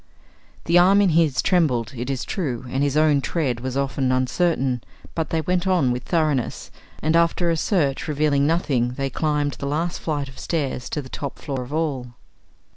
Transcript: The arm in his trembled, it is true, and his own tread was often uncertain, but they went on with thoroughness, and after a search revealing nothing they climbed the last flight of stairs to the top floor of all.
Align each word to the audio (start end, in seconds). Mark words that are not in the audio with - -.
The 0.65 0.79
arm 0.79 0.99
in 0.99 1.09
his 1.09 1.43
trembled, 1.43 1.93
it 1.95 2.09
is 2.09 2.25
true, 2.25 2.65
and 2.69 2.81
his 2.81 2.97
own 2.97 3.21
tread 3.21 3.59
was 3.59 3.77
often 3.77 4.11
uncertain, 4.11 4.83
but 5.13 5.29
they 5.29 5.41
went 5.41 5.67
on 5.67 5.91
with 5.91 6.01
thoroughness, 6.05 6.71
and 7.03 7.15
after 7.15 7.51
a 7.51 7.55
search 7.55 8.07
revealing 8.07 8.47
nothing 8.47 8.93
they 8.93 9.11
climbed 9.11 9.57
the 9.59 9.67
last 9.67 9.99
flight 9.99 10.27
of 10.27 10.39
stairs 10.39 10.89
to 10.89 11.03
the 11.03 11.07
top 11.09 11.37
floor 11.37 11.61
of 11.61 11.71
all. 11.71 12.15